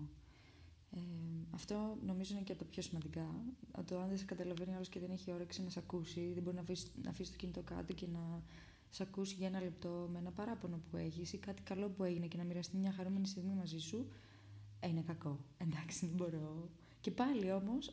Ε, 0.90 1.00
αυτό 1.50 1.98
νομίζω 2.06 2.34
είναι 2.34 2.42
και 2.42 2.52
από 2.52 2.64
τα 2.64 2.70
πιο 2.70 2.82
σημαντικά. 2.82 3.44
Το 3.84 4.00
αν 4.00 4.08
δεν 4.08 4.18
σε 4.18 4.24
καταλαβαίνει 4.24 4.74
άλλος 4.74 4.88
και 4.88 5.00
δεν 5.00 5.10
έχει 5.10 5.32
όρεξη 5.32 5.62
να 5.62 5.70
σε 5.70 5.78
ακούσει, 5.78 6.30
δεν 6.34 6.42
μπορεί 6.42 6.56
να 6.56 6.62
αφήσει, 6.62 6.86
να 7.02 7.10
αφήσει 7.10 7.30
το 7.30 7.36
κινητό 7.36 7.62
κάτω 7.62 7.92
και 7.92 8.06
να 8.06 8.42
σε 8.94 9.02
ακούσει 9.02 9.34
για 9.34 9.46
ένα 9.46 9.60
λεπτό 9.60 10.08
με 10.12 10.18
ένα 10.18 10.30
παράπονο 10.30 10.80
που 10.90 10.96
έχεις 10.96 11.32
ή 11.32 11.38
κάτι 11.38 11.62
καλό 11.62 11.88
που 11.88 12.04
έγινε 12.04 12.26
και 12.26 12.36
να 12.36 12.44
μοιραστεί 12.44 12.76
μια 12.76 12.92
χαρούμενη 12.92 13.26
στιγμή 13.26 13.54
μαζί 13.54 13.78
σου, 13.78 14.08
ε, 14.80 14.88
είναι 14.88 15.02
κακό. 15.02 15.44
Εντάξει, 15.58 16.06
δεν 16.06 16.16
μπορώ. 16.16 16.70
Και 17.00 17.10
πάλι 17.10 17.52
όμως 17.52 17.90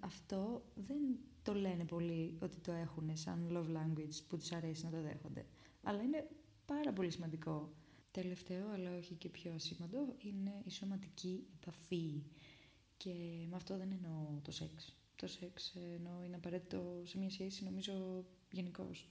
αυτό 0.00 0.64
δεν 0.74 1.18
το 1.42 1.54
λένε 1.54 1.84
πολύ 1.84 2.36
ότι 2.40 2.56
το 2.56 2.72
έχουν 2.72 3.16
σαν 3.16 3.48
love 3.52 3.76
language 3.76 4.18
που 4.28 4.36
τους 4.36 4.52
αρέσει 4.52 4.84
να 4.84 4.90
το 4.90 5.00
δέχονται. 5.00 5.46
Αλλά 5.82 6.02
είναι 6.02 6.28
πάρα 6.66 6.92
πολύ 6.92 7.10
σημαντικό. 7.10 7.72
Τελευταίο, 8.10 8.68
αλλά 8.68 8.96
όχι 8.96 9.14
και 9.14 9.28
πιο 9.28 9.52
ασήμαντο, 9.54 10.14
είναι 10.18 10.62
η 10.64 10.70
σωματική 10.70 11.46
επαφή. 11.60 12.22
Και 12.96 13.12
με 13.48 13.56
αυτό 13.56 13.76
δεν 13.76 13.92
εννοώ 13.92 14.40
το 14.42 14.50
σεξ. 14.50 14.96
Το 15.16 15.26
σεξ 15.26 15.74
εννοώ 15.94 16.22
είναι 16.22 16.36
απαραίτητο 16.36 17.02
σε 17.04 17.18
μια 17.18 17.30
σχέση, 17.30 17.64
νομίζω, 17.64 18.24
γενικώς. 18.50 19.06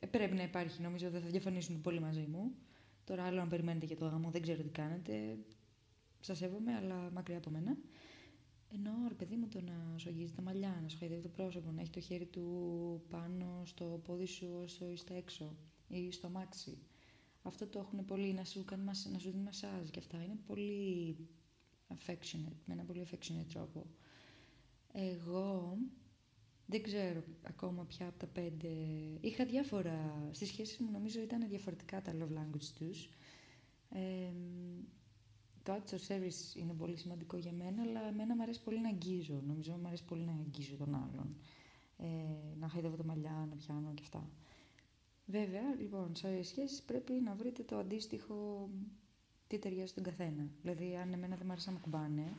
Ε, 0.00 0.06
πρέπει 0.06 0.34
να 0.34 0.42
υπάρχει, 0.42 0.82
νομίζω, 0.82 1.10
δεν 1.10 1.20
θα 1.20 1.28
διαφωνήσουν 1.28 1.80
πολύ 1.80 2.00
μαζί 2.00 2.26
μου. 2.30 2.54
Τώρα 3.04 3.24
άλλο 3.24 3.40
αν 3.40 3.48
περιμένετε 3.48 3.86
για 3.86 3.96
το 3.96 4.06
γάμο, 4.06 4.30
δεν 4.30 4.42
ξέρω 4.42 4.62
τι 4.62 4.68
κάνετε. 4.68 5.38
Σας 6.20 6.38
σέβομαι, 6.38 6.74
αλλά 6.74 7.10
μακριά 7.10 7.36
από 7.38 7.50
μένα. 7.50 7.76
Ενώ 8.74 8.90
ρε 9.08 9.14
παιδί 9.14 9.36
μου 9.36 9.48
το 9.48 9.60
να 9.60 9.98
σου 9.98 10.08
αγγίζει 10.08 10.32
τα 10.32 10.42
μαλλιά, 10.42 10.78
να 10.82 10.88
σου 10.88 10.98
χαϊδεύει 10.98 11.22
το 11.22 11.28
πρόσωπο, 11.28 11.70
να 11.70 11.80
έχει 11.80 11.90
το 11.90 12.00
χέρι 12.00 12.26
του 12.26 13.02
πάνω 13.10 13.62
στο 13.64 14.00
πόδι 14.04 14.26
σου 14.26 14.48
όσο 14.62 14.90
είστε 14.90 15.16
έξω 15.16 15.56
ή 15.88 16.10
στο 16.10 16.28
μάξι. 16.28 16.78
Αυτό 17.42 17.66
το 17.66 17.78
έχουν 17.78 18.04
πολύ, 18.04 18.32
να 18.32 18.44
σου, 18.44 18.64
κάνει, 18.64 18.84
να 18.84 18.94
σου 18.94 19.30
δίνει 19.30 19.42
μασάζ 19.42 19.88
και 19.90 19.98
αυτά. 19.98 20.22
Είναι 20.22 20.38
πολύ 20.46 21.16
affectionate, 21.88 22.60
με 22.64 22.72
ένα 22.74 22.84
πολύ 22.84 23.06
affectionate 23.10 23.46
τρόπο. 23.52 23.86
Εγώ 24.92 25.76
δεν 26.70 26.82
ξέρω 26.82 27.22
ακόμα 27.42 27.84
πια 27.84 28.06
από 28.08 28.18
τα 28.18 28.26
πέντε. 28.26 28.68
Είχα 29.20 29.44
διάφορα. 29.44 30.28
Στις 30.30 30.48
σχέσεις 30.48 30.78
μου 30.78 30.90
νομίζω 30.90 31.20
ήταν 31.20 31.48
διαφορετικά 31.48 32.02
τα 32.02 32.12
love 32.18 32.38
language 32.38 32.70
τους. 32.78 33.08
Ε, 33.90 34.32
το 35.62 35.72
acts 35.72 35.90
of 35.94 36.14
service 36.14 36.56
είναι 36.56 36.72
πολύ 36.72 36.96
σημαντικό 36.96 37.36
για 37.36 37.52
μένα, 37.52 37.82
αλλά 37.82 38.08
εμένα 38.08 38.36
μου 38.36 38.42
αρέσει 38.42 38.62
πολύ 38.62 38.80
να 38.80 38.88
αγγίζω. 38.88 39.42
Νομίζω 39.46 39.72
μου 39.80 39.86
αρέσει 39.86 40.04
πολύ 40.04 40.22
να 40.24 40.32
αγγίζω 40.32 40.76
τον 40.76 40.94
άλλον. 40.94 41.36
ε, 41.96 42.06
να 42.58 42.68
χαϊδεύω 42.68 42.96
τα 42.96 43.04
μαλλιά, 43.04 43.46
να 43.50 43.56
πιάνω 43.56 43.92
και 43.94 44.02
αυτά. 44.02 44.30
Βέβαια, 45.26 45.74
λοιπόν, 45.80 46.16
σε 46.16 46.42
σχέσεις 46.42 46.82
πρέπει 46.82 47.12
να 47.12 47.34
βρείτε 47.34 47.62
το 47.62 47.78
αντίστοιχο 47.78 48.68
τι 49.46 49.58
ταιριάζει 49.58 49.90
στον 49.90 50.02
καθένα. 50.02 50.50
Δηλαδή, 50.62 50.96
αν 50.96 51.12
εμένα 51.12 51.36
δεν 51.36 51.46
μου 51.46 51.52
αρέσει 51.52 51.66
να 51.68 51.72
με 51.74 51.80
κουμπάνε, 51.80 52.32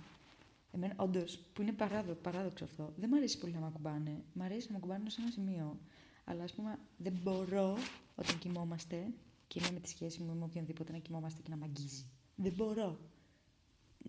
εμένα, 0.72 0.94
όντως, 0.98 1.40
που 1.54 1.62
είναι 1.62 1.72
παράδο, 1.72 2.14
παράδοξο 2.14 2.64
αυτό, 2.64 2.94
δεν 2.98 3.10
μου 3.12 3.18
αρέσει 3.18 3.38
πολύ 3.38 3.54
να 3.54 3.60
με 3.60 3.70
κουμπάνε. 3.74 4.24
Μ' 4.34 4.42
αρέσει 4.42 4.68
να 4.68 4.74
με 4.74 4.80
κουμπάνε 4.80 5.10
σε 5.10 5.22
ένα 5.22 5.32
σημείο. 5.32 5.80
Αλλά, 6.24 6.44
ας 6.44 6.54
πούμε, 6.54 6.80
δεν 6.98 7.14
μπορώ 7.24 7.78
όταν 8.16 8.40
κοιμόμαστε 8.40 9.08
και 9.48 9.60
είμαι 9.60 9.72
με 9.74 9.80
τη 9.80 9.90
σχέση 9.90 10.22
μου 10.22 10.34
με 10.34 10.44
οποιονδήποτε 10.44 10.92
να 10.92 10.98
κοιμόμαστε 10.98 11.42
και 11.42 11.50
να 11.50 11.56
μ' 11.56 11.64
αγγίζει. 11.64 12.06
Δεν 12.36 12.54
μπορώ. 12.54 13.00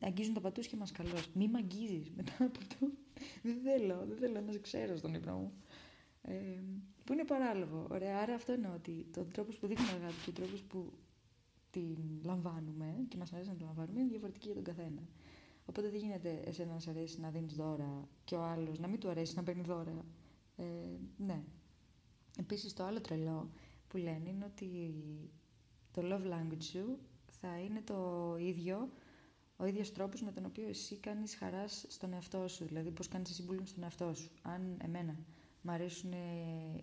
Αγγίζουν 0.00 0.34
τα 0.34 0.40
πατούσια 0.40 0.78
μας 0.78 0.92
καλώς. 0.92 1.28
Μη 1.34 1.48
μ' 1.48 1.56
αγγίζεις 1.56 2.10
μετά 2.16 2.32
από 2.38 2.58
αυτό. 2.62 2.86
δεν 3.42 3.58
θέλω, 3.62 4.04
δεν 4.08 4.16
θέλω 4.16 4.40
να 4.40 4.52
σε 4.52 4.58
ξέρω 4.58 4.96
στον 4.96 5.14
ύπνο 5.14 5.36
μου. 5.36 5.52
Ε, 6.22 6.62
που 7.04 7.12
είναι 7.12 7.24
παράλογο. 7.24 7.86
Ωραία, 7.90 8.18
άρα 8.18 8.34
αυτό 8.34 8.52
εννοώ 8.52 8.74
ότι 8.74 9.06
τον 9.12 9.28
τρόπος 9.32 9.56
που 9.58 9.66
δείχνουμε 9.66 9.92
αγάπη 9.92 10.14
και 10.24 10.30
ο 10.30 10.32
τρόπος 10.32 10.62
που 10.62 10.92
την 11.70 11.96
λαμβάνουμε 12.22 12.94
και 13.08 13.16
μας 13.16 13.32
αρέσει 13.32 13.48
να 13.48 13.54
την 13.54 13.66
λαμβάνουμε 13.66 14.00
είναι 14.00 14.08
διαφορετική 14.08 14.46
για 14.46 14.54
τον 14.54 14.64
καθένα. 14.64 15.02
Οπότε 15.66 15.88
δεν 15.90 16.00
γίνεται 16.00 16.42
εσένα 16.44 16.72
να 16.72 16.78
σε 16.78 16.90
αρέσει 16.90 17.20
να 17.20 17.30
δίνεις 17.30 17.54
δώρα 17.54 18.08
και 18.24 18.34
ο 18.34 18.42
άλλος 18.42 18.78
να 18.78 18.88
μην 18.88 19.00
του 19.00 19.08
αρέσει 19.08 19.34
να 19.36 19.42
παίρνει 19.42 19.62
δώρα. 19.62 20.04
Ε, 20.56 20.64
ναι. 21.16 21.42
Επίσης 22.38 22.72
το 22.72 22.84
άλλο 22.84 23.00
τρελό 23.00 23.50
που 23.88 23.96
λένε 23.96 24.28
είναι 24.28 24.44
ότι 24.44 24.94
το 25.92 26.02
love 26.04 26.32
language 26.32 26.62
σου 26.62 26.98
θα 27.40 27.58
είναι 27.58 27.80
το 27.80 28.36
ίδιο, 28.38 28.90
ο 29.56 29.66
ίδιος 29.66 29.92
τρόπος 29.92 30.22
με 30.22 30.32
τον 30.32 30.44
οποίο 30.44 30.68
εσύ 30.68 30.96
κάνεις 30.96 31.34
χαράς 31.34 31.84
στον 31.88 32.12
εαυτό 32.12 32.48
σου, 32.48 32.64
δηλαδή 32.64 32.90
πώς 32.90 33.08
κάνεις 33.08 33.30
εσύ 33.30 33.44
bullying 33.50 33.64
στον 33.64 33.82
εαυτό 33.82 34.14
σου. 34.14 34.30
Αν 34.42 34.78
εμένα 34.82 35.16
μ' 35.62 35.70
αρέσουν 35.70 36.12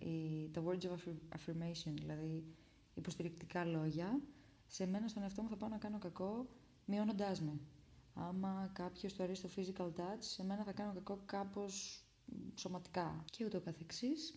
οι, 0.00 0.48
τα 0.52 0.62
words 0.64 0.82
of 0.82 1.12
affirmation, 1.36 1.92
δηλαδή 1.94 2.44
υποστηρικτικά 2.94 3.64
λόγια, 3.64 4.20
σε 4.66 4.86
μένα 4.86 5.08
στον 5.08 5.22
εαυτό 5.22 5.42
μου 5.42 5.48
θα 5.48 5.56
πάω 5.56 5.68
να 5.68 5.78
κάνω 5.78 5.98
κακό 5.98 6.46
μειώνοντάς 6.84 7.40
με. 7.40 7.60
Άμα 8.28 8.70
κάποιος 8.72 9.12
του 9.12 9.22
αρέσει 9.22 9.42
το 9.42 9.48
physical 9.56 10.00
touch, 10.00 10.18
σε 10.18 10.44
μένα 10.44 10.64
θα 10.64 10.72
κάνω 10.72 10.92
κακό 10.92 11.22
κάπως 11.26 12.04
σωματικά 12.54 13.24
και 13.30 13.44
ούτω 13.44 13.60
καθεξής. 13.60 14.34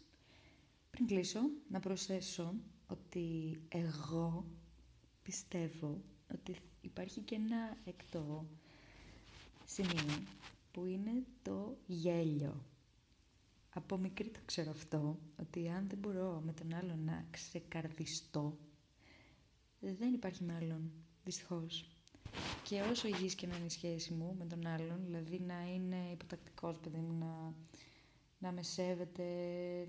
Πριν 0.91 1.07
κλείσω, 1.07 1.39
να 1.69 1.79
προσθέσω 1.79 2.53
ότι 2.87 3.59
εγώ 3.69 4.45
πιστεύω 5.21 6.01
ότι 6.33 6.55
υπάρχει 6.81 7.21
και 7.21 7.35
ένα 7.35 7.77
εκτό 7.85 8.45
σημείο 9.65 10.23
που 10.71 10.85
είναι 10.85 11.23
το 11.41 11.77
γέλιο. 11.85 12.65
Από 13.69 13.97
μικρή 13.97 14.29
το 14.29 14.39
ξέρω 14.45 14.69
αυτό, 14.71 15.19
ότι 15.39 15.69
αν 15.69 15.87
δεν 15.89 15.97
μπορώ 15.97 16.41
με 16.45 16.53
τον 16.53 16.73
άλλον 16.73 17.03
να 17.03 17.25
ξεκαρδιστώ, 17.31 18.57
δεν 19.79 20.13
υπάρχει 20.13 20.43
μέλλον, 20.43 20.91
δυστυχώς. 21.23 21.92
Και 22.63 22.81
όσο 22.91 23.07
υγιής 23.07 23.35
και 23.35 23.47
να 23.47 23.55
είναι 23.55 23.65
η 23.65 23.69
σχέση 23.69 24.13
μου 24.13 24.35
με 24.39 24.45
τον 24.45 24.67
άλλον, 24.67 24.99
δηλαδή 25.05 25.39
να 25.39 25.73
είναι 25.73 26.09
υποτακτικός, 26.11 26.79
παιδί 26.79 26.99
μου, 26.99 27.13
να, 27.13 27.53
να 28.37 28.51
με 28.51 28.63
σέβεται, 28.63 29.23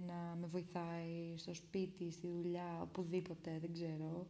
να 0.06 0.36
με 0.40 0.46
βοηθάει 0.46 1.34
στο 1.36 1.54
σπίτι, 1.54 2.10
στη 2.10 2.28
δουλειά, 2.28 2.80
οπουδήποτε, 2.82 3.58
δεν 3.60 3.72
ξέρω, 3.72 4.26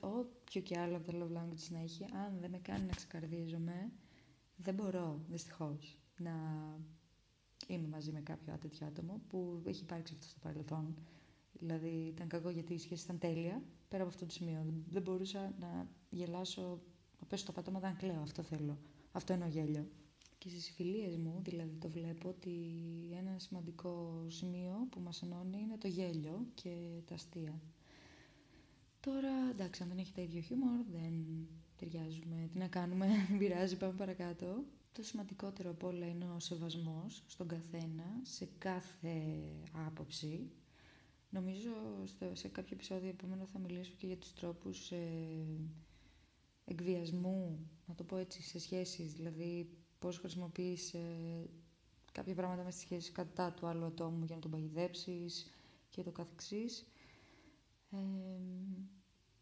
όποιο 0.00 0.60
και 0.60 0.78
άλλο 0.78 0.96
από 0.96 1.12
τα 1.12 1.18
love 1.18 1.36
language 1.36 1.68
να 1.70 1.78
έχει, 1.78 2.04
αν 2.04 2.38
δεν 2.40 2.50
με 2.50 2.58
κάνει 2.58 2.84
να 2.84 2.94
ξεκαρδίζομαι, 2.94 3.90
δεν 4.56 4.74
μπορώ, 4.74 5.20
δυστυχώς, 5.28 5.98
να 6.18 6.32
είμαι 7.66 7.88
μαζί 7.88 8.12
με 8.12 8.20
κάποιο 8.20 8.58
τέτοιο 8.60 8.86
άτομο 8.86 9.20
που 9.28 9.62
έχει 9.64 9.82
υπάρξει 9.82 10.14
αυτό 10.14 10.26
στο 10.28 10.38
παρελθόν. 10.42 10.94
Δηλαδή 11.52 11.88
ήταν 11.88 12.28
κακό 12.28 12.50
γιατί 12.50 12.74
η 12.74 12.78
σχέση 12.78 13.04
ήταν 13.04 13.18
τέλεια, 13.18 13.62
πέρα 13.88 14.02
από 14.02 14.12
αυτό 14.12 14.26
το 14.26 14.32
σημείο. 14.32 14.66
Δεν 14.88 15.02
μπορούσα 15.02 15.54
να 15.60 15.88
γελάσω, 16.10 16.80
να 17.24 17.30
πέσω 17.30 17.42
στο 17.42 17.52
πατώματα 17.52 17.86
αν 17.86 17.96
κλαίω. 17.96 18.20
Αυτό 18.22 18.42
θέλω. 18.42 18.78
Αυτό 19.12 19.32
είναι 19.32 19.44
ο 19.44 19.48
γέλιο. 19.48 19.88
Και 20.38 20.48
στις 20.48 20.70
φιλίες 20.70 21.16
μου, 21.16 21.40
δηλαδή 21.42 21.76
το 21.80 21.88
βλέπω 21.88 22.28
ότι 22.28 22.50
ένα 23.18 23.38
σημαντικό 23.38 24.24
σημείο 24.28 24.86
που 24.90 25.00
μας 25.00 25.22
ενώνει 25.22 25.60
είναι 25.60 25.76
το 25.78 25.88
γέλιο 25.88 26.46
και 26.54 26.76
τα 27.06 27.14
αστεία. 27.14 27.60
Τώρα, 29.00 29.50
εντάξει, 29.50 29.82
αν 29.82 29.88
δεν 29.88 29.98
έχει 29.98 30.12
τα 30.12 30.22
ίδιο 30.22 30.40
χιούμορ, 30.40 30.78
δεν 30.92 31.12
ταιριάζουμε. 31.76 32.48
Τι 32.52 32.58
να 32.58 32.68
κάνουμε, 32.68 33.06
δεν 33.28 33.38
πειράζει, 33.38 33.76
πάμε 33.76 33.94
παρακάτω. 33.96 34.64
Το 34.92 35.02
σημαντικότερο 35.02 35.70
από 35.70 35.86
όλα 35.86 36.06
είναι 36.06 36.24
ο 36.36 36.38
σεβασμός 36.38 37.22
στον 37.26 37.48
καθένα, 37.48 38.04
σε 38.22 38.48
κάθε 38.58 39.42
άποψη. 39.86 40.50
Νομίζω 41.30 41.70
στο, 42.04 42.30
σε 42.32 42.48
κάποιο 42.48 42.76
επεισόδιο 42.76 43.08
επόμενο 43.08 43.46
θα 43.52 43.58
μιλήσω 43.58 43.92
και 43.96 44.06
για 44.06 44.16
τους 44.16 44.32
τρόπους 44.32 44.90
ε, 44.90 44.98
εκβιασμού, 46.84 47.70
να 47.86 47.94
το 47.94 48.04
πω 48.04 48.16
έτσι, 48.16 48.42
σε 48.42 48.58
σχέσεις. 48.58 49.12
Δηλαδή, 49.12 49.68
πώς 49.98 50.18
χρησιμοποιείς 50.18 50.94
ε, 50.94 51.00
κάποια 52.12 52.34
πράγματα 52.34 52.62
μέσα 52.62 52.76
στη 52.76 52.86
σχέση 52.86 53.12
κατά 53.12 53.52
του 53.52 53.66
άλλου 53.66 53.84
ατόμου 53.84 54.24
για 54.24 54.34
να 54.34 54.40
τον 54.40 54.50
παγιδέψεις 54.50 55.50
και 55.88 56.02
το 56.02 56.10
καθεξής. 56.10 56.86
Ε, 57.90 57.96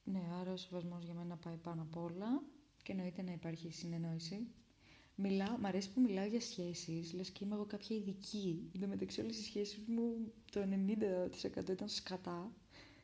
ναι, 0.05 0.23
άρα 0.41 0.53
ο 0.53 0.57
σεβασμός 0.57 1.05
για 1.05 1.15
μένα 1.15 1.37
πάει 1.37 1.57
πάνω 1.57 1.83
απ' 1.83 1.97
όλα 1.97 2.43
και 2.83 2.93
εννοείται 2.93 3.23
να 3.23 3.33
υπάρχει 3.33 3.73
συνεννόηση. 3.73 4.47
Μιλάω, 5.15 5.57
μ' 5.59 5.67
αρέσει 5.67 5.93
που 5.93 6.01
μιλάω 6.01 6.27
για 6.27 6.41
σχέσεις, 6.41 7.13
λες 7.13 7.31
και 7.31 7.45
είμαι 7.45 7.55
εγώ 7.55 7.65
κάποια 7.65 7.97
ειδική. 7.97 8.71
Εν 8.75 8.81
τω 8.81 8.87
μεταξύ, 8.87 9.21
όλες 9.21 9.39
οι 9.39 9.43
σχέσεις 9.43 9.81
μου 9.87 10.33
το 10.51 10.61
90% 10.61 11.71
ήταν 11.71 11.89
σκατά. 11.89 12.53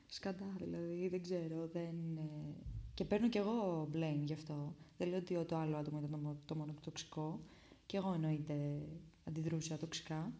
Σκατά 0.06 0.54
δηλαδή, 0.58 1.08
δεν 1.08 1.22
ξέρω. 1.22 1.66
Δεν, 1.66 2.16
ε, 2.16 2.77
Και 2.98 3.04
παίρνω 3.04 3.28
κι 3.28 3.38
εγώ 3.38 3.88
blame 3.92 4.22
γι' 4.24 4.32
αυτό. 4.32 4.74
Δεν 4.96 5.08
λέω 5.08 5.18
ότι 5.18 5.44
το 5.44 5.56
άλλο 5.56 5.76
άτομο 5.76 5.98
ήταν 5.98 6.22
το, 6.22 6.36
το 6.44 6.54
μόνο 6.54 6.74
τοξικό. 6.80 7.40
Και 7.86 7.96
εγώ 7.96 8.12
εννοείται 8.12 8.88
αντιδρούσα 9.24 9.76
τοξικά. 9.76 10.32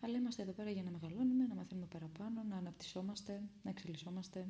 Αλλά 0.00 0.16
είμαστε 0.16 0.42
εδώ 0.42 0.52
πέρα 0.52 0.70
για 0.70 0.82
να 0.82 0.90
μεγαλώνουμε, 0.90 1.46
να 1.46 1.54
μαθαίνουμε 1.54 1.86
παραπάνω, 1.86 2.42
να 2.48 2.56
αναπτυσσόμαστε, 2.56 3.42
να 3.62 3.70
εξελισσόμαστε. 3.70 4.46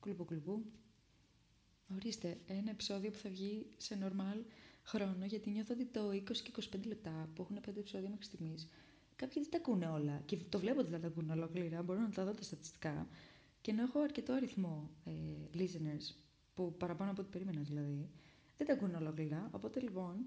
Κλουπού 0.00 0.24
κλουπού. 0.24 0.64
Ορίστε, 1.94 2.38
ένα 2.46 2.70
επεισόδιο 2.70 3.10
που 3.10 3.18
θα 3.18 3.30
βγει 3.30 3.66
σε 3.76 3.98
normal 4.02 4.44
χρόνο, 4.82 5.24
γιατί 5.24 5.50
νιώθω 5.50 5.74
ότι 5.74 5.84
το 5.84 6.08
20 6.08 6.22
και 6.22 6.52
25 6.76 6.86
λεπτά 6.86 7.28
που 7.34 7.42
έχουν 7.42 7.60
πέντε 7.60 7.80
επεισόδια 7.80 8.08
μέχρι 8.08 8.24
στιγμής, 8.24 8.68
κάποιοι 9.16 9.42
δεν 9.42 9.50
τα 9.50 9.56
ακούνε 9.56 9.86
όλα. 9.86 10.22
Και 10.24 10.36
το 10.48 10.58
βλέπω 10.58 10.80
ότι 10.80 10.90
δεν 10.90 11.00
τα 11.00 11.06
ακούνε 11.06 11.32
ολόκληρα, 11.32 11.82
μπορώ 11.82 12.00
να 12.00 12.10
τα 12.10 12.24
δω 12.24 12.32
τα 12.32 12.42
στατιστικά. 12.42 13.08
Και 13.60 13.70
ενώ 13.70 13.82
έχω 13.82 14.00
αρκετό 14.00 14.32
αριθμό 14.32 14.90
ε, 15.04 15.10
listeners, 15.54 16.24
που 16.54 16.76
παραπάνω 16.76 17.10
από 17.10 17.20
ό,τι 17.20 17.30
περίμενα 17.30 17.60
δηλαδή, 17.60 18.10
δεν 18.56 18.66
τα 18.66 18.72
ακούνε 18.72 18.96
ολόκληρα. 18.96 19.48
Οπότε 19.52 19.80
λοιπόν, 19.80 20.26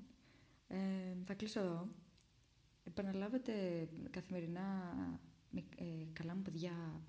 ε, 0.67 0.77
θα 1.23 1.33
κλείσω 1.33 1.59
εδώ. 1.59 1.87
Επαναλάβετε 2.83 3.87
καθημερινά 4.09 4.93
με, 5.49 5.63
ε, 5.77 5.83
καλά 6.13 6.35
μου 6.35 6.41
παιδιά 6.41 7.01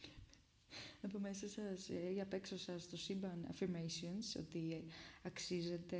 από 1.06 1.18
μέσα 1.18 1.48
σας 1.48 1.88
ή 1.88 2.20
απ' 2.20 2.32
έξω 2.32 2.58
σας 2.58 2.88
το 2.88 2.96
σύμπαν 2.96 3.46
affirmations 3.52 4.40
ότι 4.40 4.84
αξίζετε, 5.22 5.98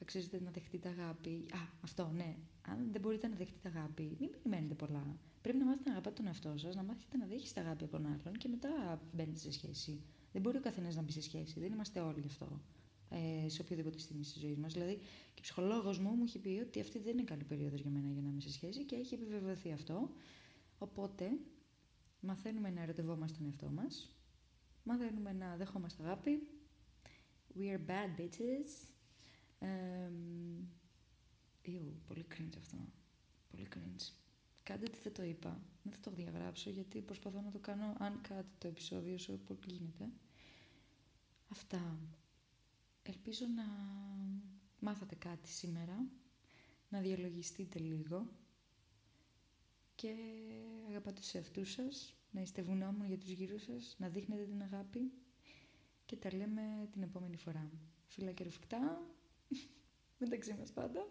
αξίζετε 0.00 0.40
να 0.40 0.50
δεχτείτε 0.50 0.88
αγάπη. 0.88 1.46
Α, 1.52 1.58
αυτό, 1.84 2.10
ναι. 2.14 2.36
Αν 2.62 2.88
δεν 2.92 3.00
μπορείτε 3.00 3.28
να 3.28 3.36
δεχτείτε 3.36 3.68
αγάπη, 3.68 4.16
μην 4.20 4.30
περιμένετε 4.30 4.74
πολλά. 4.74 5.16
Πρέπει 5.42 5.58
να 5.58 5.64
μάθετε 5.64 5.88
να 5.88 5.94
αγαπάτε 5.94 6.16
τον 6.16 6.26
εαυτό 6.26 6.54
σας, 6.56 6.74
να 6.74 6.82
μάθετε 6.82 7.16
να 7.16 7.26
δέχεστε 7.26 7.60
αγάπη 7.60 7.84
από 7.84 7.92
τον 7.92 8.06
άλλον 8.06 8.36
και 8.38 8.48
μετά 8.48 9.02
μπαίνετε 9.12 9.38
σε 9.38 9.52
σχέση. 9.52 10.00
Δεν 10.32 10.42
μπορεί 10.42 10.56
ο 10.56 10.60
καθένας 10.60 10.96
να 10.96 11.02
μπει 11.02 11.12
σε 11.12 11.22
σχέση. 11.22 11.60
Δεν 11.60 11.72
είμαστε 11.72 12.00
όλοι 12.00 12.20
γι' 12.20 12.26
αυτό. 12.26 12.60
Ε, 13.08 13.48
σε 13.48 13.62
οποιοδήποτε 13.62 13.98
στιγμή 13.98 14.22
τη 14.22 14.38
ζωή 14.38 14.56
μας. 14.56 14.72
Δηλαδή, 14.72 14.94
και 15.34 15.38
ο 15.38 15.40
ψυχολόγος 15.40 15.98
μου 15.98 16.10
μου 16.10 16.24
έχει 16.24 16.38
πει 16.38 16.60
ότι 16.66 16.80
αυτή 16.80 16.98
δεν 16.98 17.12
είναι 17.12 17.22
καλή 17.22 17.44
περίοδος 17.44 17.80
για 17.80 17.90
μένα 17.90 18.10
για 18.10 18.22
να 18.22 18.28
είμαι 18.28 18.40
σε 18.40 18.52
σχέση 18.52 18.84
και 18.84 18.96
έχει 18.96 19.14
επιβεβαιωθεί 19.14 19.72
αυτό. 19.72 20.10
Οπότε, 20.78 21.30
μαθαίνουμε 22.20 22.70
να 22.70 22.82
ερωτευόμαστε 22.82 23.36
τον 23.36 23.46
εαυτό 23.46 23.70
μας, 23.70 24.16
μαθαίνουμε 24.82 25.32
να 25.32 25.56
δεχόμαστε 25.56 26.02
αγάπη. 26.02 26.48
We 27.58 27.62
are 27.62 27.90
bad 27.90 28.20
bitches. 28.20 28.70
Um, 29.60 30.64
πολύ 32.06 32.26
cringe 32.34 32.56
αυτό. 32.58 32.76
Πολύ 33.50 33.68
cringe. 33.74 34.19
Κάντε 34.70 34.84
ότι 34.88 34.98
δεν 35.02 35.12
το 35.12 35.22
είπα. 35.22 35.60
Δεν 35.82 35.92
θα 35.92 36.00
το 36.00 36.10
διαγράψω 36.10 36.70
γιατί 36.70 37.00
προσπαθώ 37.00 37.40
να 37.40 37.50
το 37.50 37.58
κάνω 37.58 37.94
αν 37.98 38.20
κάτι 38.20 38.48
το 38.58 38.68
επεισόδιο 38.68 39.14
όσο 39.14 39.32
πολύ 39.32 39.60
γίνεται. 39.66 40.10
Αυτά. 41.48 41.98
Ελπίζω 43.02 43.46
να 43.56 43.64
μάθατε 44.80 45.14
κάτι 45.14 45.48
σήμερα, 45.48 46.06
να 46.88 47.00
διαλογιστείτε 47.00 47.78
λίγο 47.78 48.26
και 49.94 50.14
αγαπάτε 50.88 51.20
τους 51.20 51.34
εαυτούς 51.34 51.70
σας, 51.70 52.14
να 52.30 52.40
είστε 52.40 52.62
βουνόμουν 52.62 53.06
για 53.06 53.18
τους 53.18 53.30
γύρω 53.30 53.58
σας, 53.58 53.96
να 53.98 54.08
δείχνετε 54.08 54.44
την 54.44 54.62
αγάπη 54.62 55.12
και 56.06 56.16
τα 56.16 56.34
λέμε 56.34 56.88
την 56.92 57.02
επόμενη 57.02 57.36
φορά. 57.36 57.70
Φιλά 58.06 58.32
και 58.32 58.44
ρουφικτά, 58.44 59.02
μεταξύ 60.18 60.54
μας 60.54 60.72
πάντα. 60.72 61.08